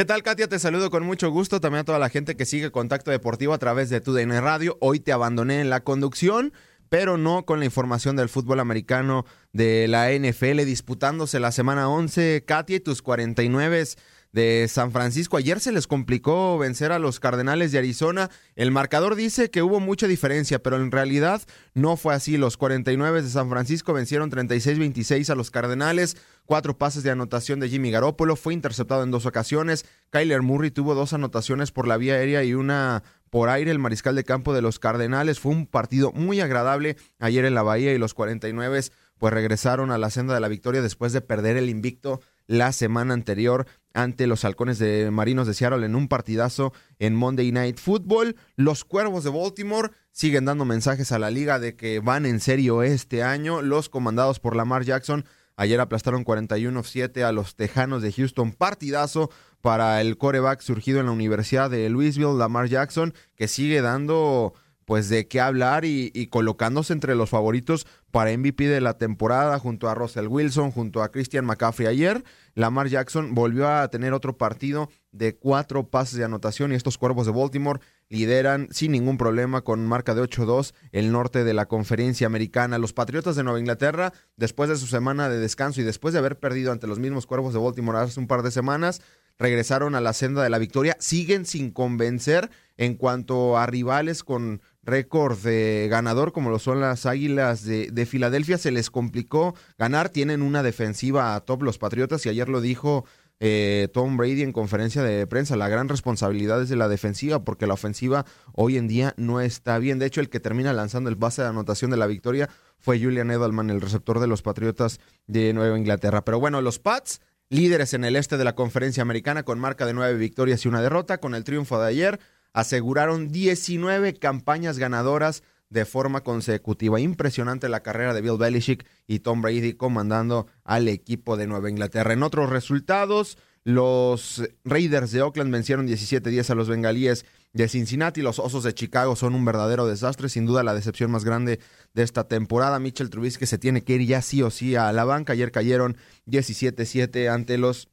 ¿Qué 0.00 0.06
tal, 0.06 0.22
Katia? 0.22 0.48
Te 0.48 0.58
saludo 0.58 0.90
con 0.90 1.04
mucho 1.04 1.30
gusto. 1.30 1.60
También 1.60 1.82
a 1.82 1.84
toda 1.84 1.98
la 1.98 2.08
gente 2.08 2.34
que 2.34 2.46
sigue 2.46 2.70
Contacto 2.70 3.10
Deportivo 3.10 3.52
a 3.52 3.58
través 3.58 3.90
de 3.90 4.00
TUDN 4.00 4.40
Radio. 4.40 4.78
Hoy 4.80 4.98
te 4.98 5.12
abandoné 5.12 5.60
en 5.60 5.68
la 5.68 5.84
conducción, 5.84 6.54
pero 6.88 7.18
no 7.18 7.44
con 7.44 7.58
la 7.58 7.66
información 7.66 8.16
del 8.16 8.30
fútbol 8.30 8.60
americano 8.60 9.26
de 9.52 9.88
la 9.88 10.10
NFL 10.10 10.64
disputándose 10.64 11.38
la 11.38 11.52
semana 11.52 11.90
11. 11.90 12.44
Katia 12.46 12.76
y 12.76 12.80
tus 12.80 13.02
49 13.02 13.84
de 14.32 14.66
San 14.68 14.92
Francisco. 14.92 15.36
Ayer 15.36 15.60
se 15.60 15.72
les 15.72 15.86
complicó 15.86 16.58
vencer 16.58 16.92
a 16.92 16.98
los 16.98 17.20
Cardenales 17.20 17.72
de 17.72 17.78
Arizona. 17.78 18.30
El 18.54 18.70
marcador 18.70 19.16
dice 19.16 19.50
que 19.50 19.62
hubo 19.62 19.80
mucha 19.80 20.06
diferencia, 20.06 20.62
pero 20.62 20.76
en 20.76 20.90
realidad 20.90 21.42
no 21.74 21.96
fue 21.96 22.14
así. 22.14 22.36
Los 22.36 22.56
49 22.56 23.22
de 23.22 23.28
San 23.28 23.50
Francisco 23.50 23.92
vencieron 23.92 24.30
36-26 24.30 25.30
a 25.30 25.34
los 25.34 25.50
Cardenales. 25.50 26.16
Cuatro 26.44 26.78
pases 26.78 27.02
de 27.02 27.10
anotación 27.10 27.60
de 27.60 27.68
Jimmy 27.68 27.90
Garoppolo. 27.90 28.36
Fue 28.36 28.54
interceptado 28.54 29.02
en 29.02 29.10
dos 29.10 29.26
ocasiones. 29.26 29.84
Kyler 30.10 30.42
Murray 30.42 30.70
tuvo 30.70 30.94
dos 30.94 31.12
anotaciones 31.12 31.72
por 31.72 31.88
la 31.88 31.96
vía 31.96 32.14
aérea 32.14 32.44
y 32.44 32.54
una 32.54 33.02
por 33.30 33.48
aire. 33.48 33.70
El 33.70 33.78
mariscal 33.78 34.14
de 34.14 34.24
campo 34.24 34.54
de 34.54 34.62
los 34.62 34.78
Cardenales. 34.78 35.40
Fue 35.40 35.52
un 35.52 35.66
partido 35.66 36.12
muy 36.12 36.40
agradable 36.40 36.96
ayer 37.18 37.44
en 37.44 37.54
la 37.54 37.62
Bahía 37.62 37.92
y 37.92 37.98
los 37.98 38.14
49 38.14 38.80
pues 39.20 39.34
regresaron 39.34 39.90
a 39.90 39.98
la 39.98 40.10
senda 40.10 40.34
de 40.34 40.40
la 40.40 40.48
victoria 40.48 40.80
después 40.80 41.12
de 41.12 41.20
perder 41.20 41.58
el 41.58 41.68
invicto 41.68 42.20
la 42.50 42.72
semana 42.72 43.14
anterior 43.14 43.68
ante 43.94 44.26
los 44.26 44.44
halcones 44.44 44.80
de 44.80 45.12
Marinos 45.12 45.46
de 45.46 45.54
Seattle 45.54 45.86
en 45.86 45.94
un 45.94 46.08
partidazo 46.08 46.72
en 46.98 47.14
Monday 47.14 47.52
Night 47.52 47.78
Football. 47.78 48.34
Los 48.56 48.84
Cuervos 48.84 49.22
de 49.22 49.30
Baltimore 49.30 49.92
siguen 50.10 50.46
dando 50.46 50.64
mensajes 50.64 51.12
a 51.12 51.20
la 51.20 51.30
liga 51.30 51.60
de 51.60 51.76
que 51.76 52.00
van 52.00 52.26
en 52.26 52.40
serio 52.40 52.82
este 52.82 53.22
año. 53.22 53.62
Los 53.62 53.88
comandados 53.88 54.40
por 54.40 54.56
Lamar 54.56 54.82
Jackson 54.82 55.24
ayer 55.54 55.78
aplastaron 55.80 56.24
41-7 56.24 57.22
a 57.22 57.30
los 57.30 57.54
Tejanos 57.54 58.02
de 58.02 58.12
Houston. 58.12 58.52
Partidazo 58.52 59.30
para 59.60 60.00
el 60.00 60.18
coreback 60.18 60.60
surgido 60.60 60.98
en 60.98 61.06
la 61.06 61.12
Universidad 61.12 61.70
de 61.70 61.88
Louisville, 61.88 62.36
Lamar 62.36 62.66
Jackson, 62.66 63.14
que 63.36 63.46
sigue 63.46 63.80
dando 63.80 64.54
pues 64.84 65.08
de 65.08 65.28
qué 65.28 65.40
hablar 65.40 65.84
y, 65.84 66.26
colocándose 66.30 66.92
entre 66.92 67.14
los 67.14 67.30
favoritos 67.30 67.86
para 68.10 68.36
MVP 68.36 68.66
de 68.66 68.80
la 68.80 68.98
temporada 68.98 69.58
junto 69.58 69.88
a 69.88 69.94
Russell 69.94 70.26
Wilson, 70.26 70.72
junto 70.72 71.02
a 71.02 71.10
Christian 71.10 71.44
McCaffrey 71.44 71.86
ayer. 71.86 72.24
Lamar 72.54 72.88
Jackson 72.88 73.34
volvió 73.34 73.68
a 73.68 73.88
tener 73.88 74.12
otro 74.12 74.36
partido 74.36 74.90
de 75.12 75.36
cuatro 75.36 75.88
pases 75.88 76.18
de 76.18 76.24
anotación 76.24 76.72
y 76.72 76.74
estos 76.74 76.98
cuervos 76.98 77.26
de 77.26 77.32
Baltimore 77.32 77.80
lideran 78.08 78.66
sin 78.72 78.90
ningún 78.90 79.16
problema 79.16 79.62
con 79.62 79.86
marca 79.86 80.14
de 80.14 80.22
8-2 80.22 80.74
el 80.90 81.12
norte 81.12 81.44
de 81.44 81.54
la 81.54 81.66
conferencia 81.66 82.26
americana. 82.26 82.78
Los 82.78 82.92
Patriotas 82.92 83.36
de 83.36 83.44
Nueva 83.44 83.60
Inglaterra, 83.60 84.12
después 84.36 84.68
de 84.68 84.76
su 84.76 84.86
semana 84.86 85.28
de 85.28 85.38
descanso 85.38 85.80
y 85.80 85.84
después 85.84 86.12
de 86.12 86.18
haber 86.18 86.38
perdido 86.38 86.72
ante 86.72 86.88
los 86.88 86.98
mismos 86.98 87.26
cuervos 87.26 87.52
de 87.54 87.60
Baltimore 87.60 87.98
hace 87.98 88.18
un 88.18 88.26
par 88.26 88.42
de 88.42 88.50
semanas, 88.50 89.00
regresaron 89.38 89.94
a 89.94 90.00
la 90.00 90.12
senda 90.12 90.42
de 90.42 90.50
la 90.50 90.58
victoria, 90.58 90.96
siguen 91.00 91.46
sin 91.46 91.70
convencer 91.70 92.50
en 92.76 92.94
cuanto 92.94 93.56
a 93.56 93.66
rivales 93.66 94.22
con 94.22 94.60
récord 94.82 95.38
de 95.38 95.88
ganador 95.90 96.32
como 96.32 96.50
lo 96.50 96.58
son 96.58 96.80
las 96.80 97.06
Águilas 97.06 97.64
de, 97.64 97.90
de, 97.90 98.06
Filadelfia. 98.06 98.58
Se 98.58 98.70
les 98.70 98.90
complicó 98.90 99.54
ganar, 99.78 100.08
tienen 100.08 100.42
una 100.42 100.62
defensiva 100.62 101.34
a 101.34 101.40
top 101.40 101.62
los 101.62 101.78
Patriotas 101.78 102.24
y 102.26 102.28
ayer 102.28 102.48
lo 102.48 102.60
dijo 102.60 103.04
eh, 103.42 103.88
Tom 103.94 104.18
Brady 104.18 104.42
en 104.42 104.52
conferencia 104.52 105.02
de 105.02 105.26
prensa. 105.26 105.56
La 105.56 105.68
gran 105.68 105.88
responsabilidad 105.88 106.62
es 106.62 106.68
de 106.68 106.76
la 106.76 106.88
defensiva 106.88 107.42
porque 107.42 107.66
la 107.66 107.74
ofensiva 107.74 108.26
hoy 108.52 108.76
en 108.76 108.86
día 108.86 109.14
no 109.16 109.40
está 109.40 109.78
bien. 109.78 109.98
De 109.98 110.06
hecho, 110.06 110.20
el 110.20 110.28
que 110.28 110.40
termina 110.40 110.72
lanzando 110.74 111.08
el 111.08 111.16
base 111.16 111.42
de 111.42 111.48
anotación 111.48 111.90
de 111.90 111.96
la 111.96 112.06
victoria 112.06 112.50
fue 112.78 113.00
Julian 113.00 113.30
Edelman, 113.30 113.70
el 113.70 113.80
receptor 113.80 114.20
de 114.20 114.26
los 114.26 114.42
Patriotas 114.42 115.00
de 115.26 115.54
Nueva 115.54 115.78
Inglaterra. 115.78 116.24
Pero 116.24 116.38
bueno, 116.38 116.60
los 116.60 116.78
Pats 116.78 117.20
líderes 117.48 117.94
en 117.94 118.04
el 118.04 118.14
este 118.14 118.36
de 118.36 118.44
la 118.44 118.54
conferencia 118.54 119.02
americana 119.02 119.42
con 119.42 119.58
marca 119.58 119.84
de 119.84 119.94
nueve 119.94 120.16
victorias 120.16 120.64
y 120.64 120.68
una 120.68 120.82
derrota. 120.82 121.18
Con 121.18 121.34
el 121.34 121.44
triunfo 121.44 121.80
de 121.80 121.88
ayer, 121.88 122.20
aseguraron 122.52 123.32
19 123.32 124.14
campañas 124.14 124.78
ganadoras 124.78 125.42
de 125.70 125.84
forma 125.84 126.22
consecutiva. 126.22 127.00
Impresionante 127.00 127.68
la 127.68 127.82
carrera 127.82 128.12
de 128.12 128.20
Bill 128.20 128.38
Belichick 128.38 128.86
y 129.06 129.20
Tom 129.20 129.40
Brady 129.40 129.74
comandando 129.74 130.46
al 130.64 130.88
equipo 130.88 131.36
de 131.36 131.46
Nueva 131.46 131.70
Inglaterra. 131.70 132.12
En 132.12 132.24
otros 132.24 132.50
resultados, 132.50 133.38
los 133.62 134.42
Raiders 134.64 135.12
de 135.12 135.22
Oakland 135.22 135.52
vencieron 135.52 135.86
17-10 135.86 136.50
a 136.50 136.54
los 136.54 136.68
bengalíes 136.68 137.24
de 137.52 137.68
Cincinnati. 137.68 138.22
Los 138.22 138.38
Osos 138.38 138.64
de 138.64 138.74
Chicago 138.74 139.16
son 139.16 139.34
un 139.34 139.44
verdadero 139.44 139.86
desastre, 139.86 140.28
sin 140.28 140.46
duda 140.46 140.64
la 140.64 140.74
decepción 140.74 141.10
más 141.10 141.24
grande 141.24 141.60
de 141.94 142.02
esta 142.02 142.26
temporada. 142.26 142.78
Mitchell 142.80 143.10
Trubisky 143.10 143.46
se 143.46 143.58
tiene 143.58 143.82
que 143.82 143.94
ir 143.94 144.06
ya 144.06 144.22
sí 144.22 144.42
o 144.42 144.50
sí 144.50 144.74
a 144.74 144.92
la 144.92 145.04
banca. 145.04 145.34
Ayer 145.34 145.52
cayeron 145.52 145.96
17-7 146.26 147.28
ante 147.28 147.58
los 147.58 147.88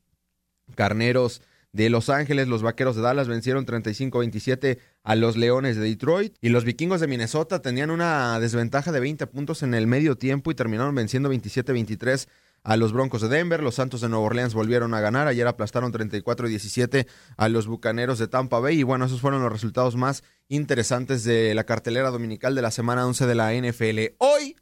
Carneros 0.75 1.41
de 1.71 1.89
Los 1.89 2.09
Ángeles. 2.09 2.47
Los 2.47 2.63
Vaqueros 2.63 2.95
de 2.95 3.01
Dallas 3.01 3.27
vencieron 3.27 3.65
35-27 3.65 4.79
a 5.03 5.15
los 5.15 5.37
Leones 5.37 5.75
de 5.75 5.83
Detroit. 5.83 6.35
Y 6.41 6.49
los 6.49 6.63
Vikingos 6.63 7.01
de 7.01 7.07
Minnesota 7.07 7.61
tenían 7.61 7.91
una 7.91 8.39
desventaja 8.39 8.91
de 8.91 8.99
20 8.99 9.27
puntos 9.27 9.63
en 9.63 9.73
el 9.73 9.87
medio 9.87 10.17
tiempo 10.17 10.51
y 10.51 10.55
terminaron 10.55 10.95
venciendo 10.95 11.31
27-23 11.31 12.27
a 12.63 12.75
los 12.77 12.91
Broncos 12.93 13.21
de 13.21 13.29
Denver. 13.29 13.63
Los 13.63 13.75
Santos 13.75 14.01
de 14.01 14.09
Nueva 14.09 14.25
Orleans 14.25 14.53
volvieron 14.53 14.93
a 14.93 15.01
ganar. 15.01 15.27
Ayer 15.27 15.47
aplastaron 15.47 15.93
34-17 15.93 17.07
a 17.37 17.49
los 17.49 17.67
Bucaneros 17.67 18.19
de 18.19 18.27
Tampa 18.27 18.59
Bay. 18.59 18.79
Y 18.79 18.83
bueno, 18.83 19.05
esos 19.05 19.21
fueron 19.21 19.41
los 19.41 19.51
resultados 19.51 19.95
más 19.95 20.23
interesantes 20.49 21.23
de 21.23 21.53
la 21.55 21.65
cartelera 21.65 22.09
dominical 22.09 22.55
de 22.55 22.61
la 22.61 22.71
semana 22.71 23.05
11 23.05 23.25
de 23.25 23.35
la 23.35 23.53
NFL. 23.53 24.15
Hoy 24.17 24.55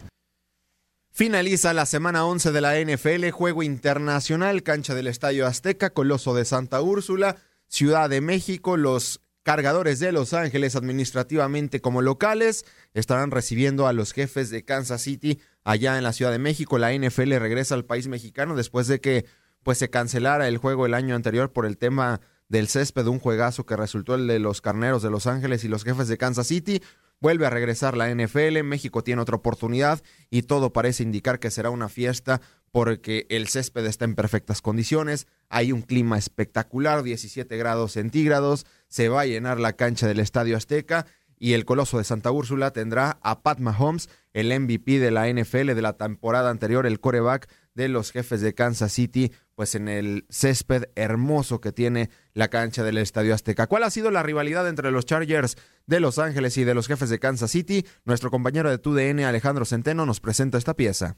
Finaliza 1.18 1.72
la 1.72 1.86
semana 1.86 2.26
11 2.26 2.52
de 2.52 2.60
la 2.60 2.78
NFL, 2.78 3.30
juego 3.30 3.64
internacional, 3.64 4.64
cancha 4.64 4.94
del 4.96 5.08
Estadio 5.08 5.48
Azteca, 5.48 5.92
Coloso 5.92 6.36
de 6.36 6.44
Santa 6.44 6.82
Úrsula, 6.82 7.38
Ciudad 7.70 8.10
de 8.10 8.20
México, 8.20 8.76
los 8.76 9.22
cargadores 9.42 10.02
de 10.02 10.12
Los 10.12 10.34
Ángeles 10.34 10.76
administrativamente 10.76 11.80
como 11.80 12.02
locales 12.02 12.66
estarán 12.94 13.32
recibiendo 13.32 13.88
a 13.88 13.94
los 13.94 14.12
jefes 14.12 14.50
de 14.50 14.66
Kansas 14.66 15.04
City 15.04 15.40
allá 15.64 15.98
en 15.98 16.04
la 16.04 16.12
Ciudad 16.12 16.34
de 16.34 16.38
México. 16.38 16.78
La 16.80 16.92
NFL 16.92 17.36
regresa 17.36 17.76
al 17.76 17.86
país 17.86 18.10
mexicano 18.10 18.54
después 18.54 18.88
de 18.88 19.00
que 19.00 19.26
pues 19.64 19.78
se 19.78 19.90
cancelara 19.90 20.50
el 20.50 20.58
juego 20.58 20.86
el 20.86 20.94
año 20.94 21.16
anterior 21.16 21.54
por 21.54 21.66
el 21.66 21.78
tema 21.78 22.20
del 22.50 22.68
césped, 22.68 23.08
un 23.08 23.20
juegazo 23.20 23.66
que 23.66 23.78
resultó 23.78 24.16
el 24.16 24.28
de 24.28 24.40
los 24.40 24.60
Carneros 24.60 25.02
de 25.02 25.12
Los 25.12 25.28
Ángeles 25.28 25.64
y 25.64 25.70
los 25.70 25.86
jefes 25.86 26.10
de 26.10 26.18
Kansas 26.18 26.48
City. 26.48 26.82
Vuelve 27.26 27.48
a 27.48 27.50
regresar 27.50 27.98
la 27.98 28.14
NFL, 28.14 28.62
México 28.62 29.04
tiene 29.04 29.20
otra 29.20 29.36
oportunidad 29.36 30.04
y 30.30 30.44
todo 30.44 30.72
parece 30.72 31.02
indicar 31.02 31.40
que 31.40 31.50
será 31.50 31.72
una 31.72 31.90
fiesta 31.90 32.40
porque 32.70 33.26
el 33.30 33.48
césped 33.48 33.84
está 33.88 34.06
en 34.06 34.14
perfectas 34.14 34.62
condiciones, 34.62 35.26
hay 35.50 35.72
un 35.72 35.82
clima 35.82 36.20
espectacular, 36.20 37.02
17 37.02 37.58
grados 37.58 37.94
centígrados, 37.94 38.68
se 38.90 39.10
va 39.10 39.22
a 39.22 39.26
llenar 39.26 39.60
la 39.60 39.74
cancha 39.74 40.08
del 40.08 40.20
Estadio 40.20 40.56
Azteca 40.56 41.08
y 41.38 41.54
el 41.54 41.66
Coloso 41.66 41.98
de 41.98 42.04
Santa 42.04 42.32
Úrsula 42.32 42.72
tendrá 42.72 43.20
a 43.22 43.42
Pat 43.42 43.60
Mahomes, 43.60 44.10
el 44.34 44.48
MVP 44.60 45.00
de 45.00 45.12
la 45.12 45.28
NFL 45.30 45.74
de 45.74 45.82
la 45.82 45.94
temporada 45.94 46.50
anterior, 46.50 46.86
el 46.86 47.00
coreback 47.00 47.50
de 47.74 47.90
los 47.90 48.12
jefes 48.12 48.42
de 48.42 48.54
Kansas 48.54 48.94
City, 48.94 49.32
pues 49.54 49.76
en 49.76 49.88
el 49.88 50.26
césped 50.30 50.86
hermoso 50.96 51.62
que 51.62 51.72
tiene 51.72 52.10
la 52.34 52.48
cancha 52.48 52.84
del 52.84 52.98
Estadio 52.98 53.34
Azteca. 53.34 53.68
¿Cuál 53.68 53.84
ha 53.84 53.90
sido 53.90 54.12
la 54.12 54.24
rivalidad 54.24 54.68
entre 54.68 54.92
los 54.92 55.06
Chargers 55.06 55.58
de 55.86 56.00
Los 56.00 56.20
Ángeles 56.20 56.58
y 56.58 56.64
de 56.64 56.74
los 56.74 56.88
jefes 56.88 57.10
de 57.10 57.20
Kansas 57.20 57.52
City? 57.52 57.86
Nuestro 58.06 58.32
compañero 58.32 58.70
de 58.70 58.78
TUDN, 58.78 59.22
Alejandro 59.22 59.66
Centeno, 59.66 60.06
nos 60.06 60.22
presenta 60.22 60.58
esta 60.58 60.76
pieza. 60.76 61.18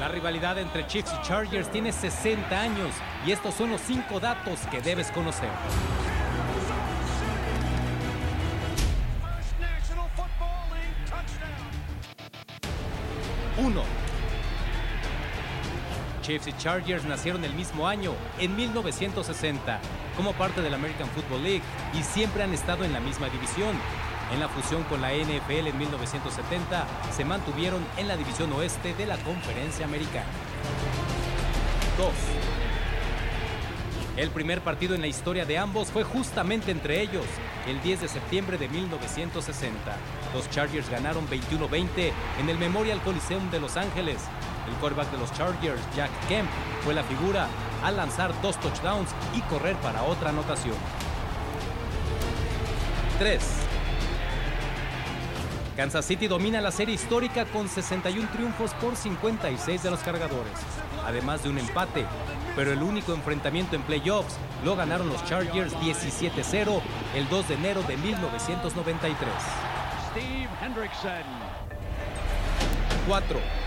La 0.00 0.08
rivalidad 0.08 0.58
entre 0.58 0.86
Chiefs 0.86 1.12
y 1.12 1.26
Chargers 1.26 1.68
tiene 1.70 1.92
60 1.92 2.60
años 2.60 2.94
y 3.26 3.32
estos 3.32 3.54
son 3.54 3.70
los 3.70 3.80
cinco 3.80 4.20
datos 4.20 4.60
que 4.70 4.80
debes 4.80 5.10
conocer. 5.10 5.50
1. 13.58 14.09
Chiefs 16.30 16.46
y 16.46 16.52
Chargers 16.52 17.04
nacieron 17.04 17.44
el 17.44 17.52
mismo 17.54 17.88
año, 17.88 18.12
en 18.38 18.54
1960, 18.54 19.80
como 20.16 20.32
parte 20.32 20.62
de 20.62 20.70
la 20.70 20.76
American 20.76 21.08
Football 21.08 21.42
League 21.42 21.62
y 21.92 22.04
siempre 22.04 22.44
han 22.44 22.54
estado 22.54 22.84
en 22.84 22.92
la 22.92 23.00
misma 23.00 23.28
división. 23.30 23.74
En 24.32 24.38
la 24.38 24.48
fusión 24.48 24.84
con 24.84 25.00
la 25.00 25.12
NFL 25.12 25.66
en 25.66 25.76
1970, 25.76 26.86
se 27.10 27.24
mantuvieron 27.24 27.84
en 27.96 28.06
la 28.06 28.16
división 28.16 28.52
oeste 28.52 28.94
de 28.94 29.06
la 29.06 29.16
Conferencia 29.16 29.84
Americana. 29.84 30.28
2. 31.98 32.06
El 34.16 34.30
primer 34.30 34.60
partido 34.60 34.94
en 34.94 35.00
la 35.00 35.08
historia 35.08 35.44
de 35.44 35.58
ambos 35.58 35.88
fue 35.88 36.04
justamente 36.04 36.70
entre 36.70 37.00
ellos, 37.00 37.26
el 37.66 37.82
10 37.82 38.02
de 38.02 38.08
septiembre 38.08 38.56
de 38.56 38.68
1960. 38.68 39.96
Los 40.32 40.48
Chargers 40.48 40.88
ganaron 40.90 41.28
21-20 41.28 42.12
en 42.38 42.48
el 42.48 42.56
Memorial 42.56 43.00
Coliseum 43.00 43.50
de 43.50 43.58
Los 43.58 43.76
Ángeles. 43.76 44.20
El 44.70 44.76
quarterback 44.76 45.10
de 45.10 45.18
los 45.18 45.32
Chargers, 45.32 45.80
Jack 45.96 46.10
Kemp, 46.28 46.48
fue 46.84 46.94
la 46.94 47.02
figura 47.02 47.48
al 47.82 47.96
lanzar 47.96 48.32
dos 48.40 48.58
touchdowns 48.60 49.10
y 49.34 49.40
correr 49.42 49.76
para 49.76 50.04
otra 50.04 50.30
anotación. 50.30 50.76
3. 53.18 53.42
Kansas 55.76 56.04
City 56.04 56.28
domina 56.28 56.60
la 56.60 56.70
serie 56.70 56.94
histórica 56.94 57.46
con 57.46 57.68
61 57.68 58.28
triunfos 58.30 58.72
por 58.74 58.96
56 58.96 59.82
de 59.82 59.90
los 59.90 60.00
cargadores, 60.00 60.52
además 61.06 61.42
de 61.42 61.50
un 61.50 61.58
empate, 61.58 62.04
pero 62.54 62.72
el 62.72 62.82
único 62.82 63.14
enfrentamiento 63.14 63.76
en 63.76 63.82
playoffs 63.82 64.36
lo 64.64 64.76
ganaron 64.76 65.08
los 65.08 65.24
Chargers 65.24 65.74
17-0 65.76 66.80
el 67.14 67.28
2 67.28 67.48
de 67.48 67.54
enero 67.54 67.82
de 67.82 67.96
1993. 67.96 69.30
Steve 70.10 70.48
Hendrickson. 70.62 71.24
4. 73.06 73.59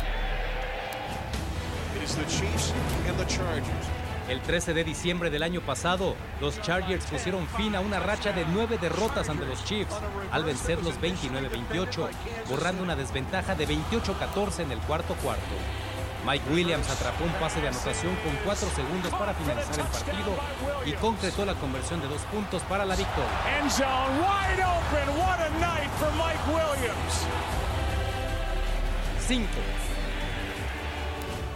El 4.27 4.41
13 4.41 4.73
de 4.73 4.83
diciembre 4.83 5.29
del 5.29 5.43
año 5.43 5.61
pasado, 5.61 6.15
los 6.41 6.61
Chargers 6.61 7.05
pusieron 7.05 7.47
fin 7.47 7.75
a 7.75 7.79
una 7.79 7.99
racha 7.99 8.33
de 8.33 8.45
nueve 8.45 8.77
derrotas 8.77 9.29
ante 9.29 9.45
los 9.45 9.63
Chiefs 9.63 9.95
al 10.31 10.43
vencerlos 10.43 10.99
29-28, 10.99 12.09
borrando 12.49 12.83
una 12.83 12.95
desventaja 12.95 13.55
de 13.55 13.67
28-14 13.67 14.59
en 14.59 14.71
el 14.71 14.79
cuarto 14.79 15.13
cuarto. 15.15 15.55
Mike 16.25 16.43
Williams 16.51 16.89
atrapó 16.89 17.23
un 17.25 17.33
pase 17.33 17.61
de 17.61 17.67
anotación 17.69 18.15
con 18.17 18.35
cuatro 18.45 18.67
segundos 18.75 19.11
para 19.11 19.33
finalizar 19.33 19.79
el 19.79 19.85
partido 19.85 20.35
y 20.85 20.91
concretó 20.93 21.45
la 21.45 21.53
conversión 21.55 22.01
de 22.01 22.07
dos 22.07 22.21
puntos 22.23 22.61
para 22.63 22.85
la 22.85 22.95
victoria. 22.95 23.29
End 23.59 23.71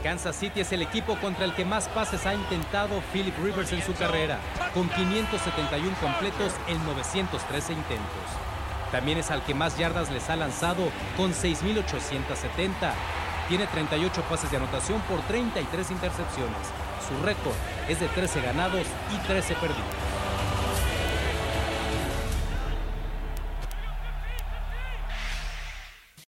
Kansas 0.07 0.37
City 0.37 0.61
es 0.61 0.71
el 0.71 0.81
equipo 0.81 1.17
contra 1.17 1.43
el 1.43 1.53
que 1.53 1.65
más 1.65 1.89
pases 1.89 2.25
ha 2.25 2.33
intentado 2.33 3.01
Philip 3.11 3.37
Rivers 3.43 3.73
en 3.73 3.81
su 3.81 3.93
carrera, 3.93 4.39
con 4.73 4.87
571 4.87 5.97
completos 5.99 6.53
en 6.69 6.81
913 6.85 7.73
intentos. 7.73 8.23
También 8.89 9.17
es 9.17 9.31
al 9.31 9.43
que 9.43 9.53
más 9.53 9.77
yardas 9.77 10.09
les 10.09 10.29
ha 10.29 10.37
lanzado, 10.37 10.89
con 11.17 11.33
6.870. 11.33 12.93
Tiene 13.49 13.67
38 13.67 14.21
pases 14.29 14.49
de 14.49 14.55
anotación 14.55 15.01
por 15.09 15.19
33 15.23 15.91
intercepciones. 15.91 16.55
Su 17.05 17.21
récord 17.25 17.55
es 17.89 17.99
de 17.99 18.07
13 18.07 18.39
ganados 18.39 18.87
y 19.13 19.27
13 19.27 19.55
perdidos. 19.55 20.16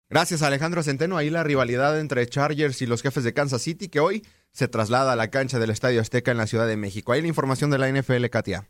Gracias 0.10 0.42
Alejandro 0.42 0.84
Centeno. 0.84 1.18
Ahí 1.18 1.30
la 1.30 1.44
rivalidad 1.44 2.00
entre 2.00 2.26
Chargers 2.28 2.82
y 2.82 2.86
los 2.86 3.02
jefes 3.02 3.24
de 3.24 3.34
Kansas 3.34 3.62
City 3.62 3.90
que 3.90 4.00
hoy 4.00 4.26
se 4.54 4.68
traslada 4.68 5.14
a 5.14 5.16
la 5.16 5.30
cancha 5.30 5.60
del 5.60 5.70
Estadio 5.70 6.02
Azteca 6.02 6.32
en 6.32 6.38
la 6.38 6.48
Ciudad 6.48 6.68
de 6.68 6.78
México. 6.78 7.12
Ahí 7.12 7.22
la 7.22 7.28
información 7.28 7.70
de 7.70 7.78
la 7.78 7.90
NFL, 7.92 8.26
Katia. 8.28 8.70